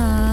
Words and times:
time. 0.00 0.29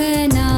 kenal 0.00 0.49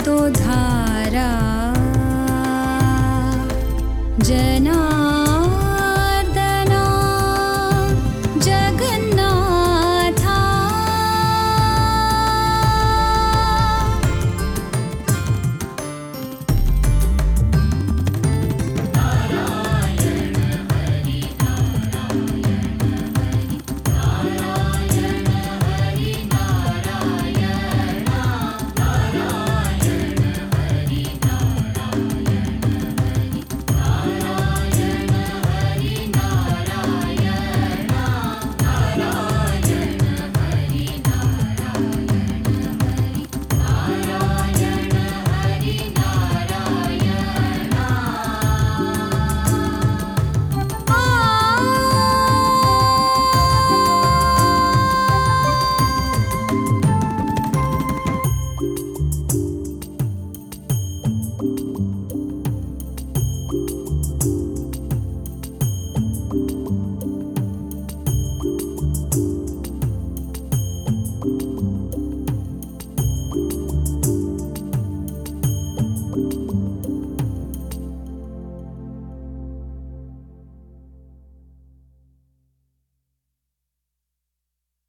जगदोधारा 0.00 1.28
जनार्दना 4.28 4.99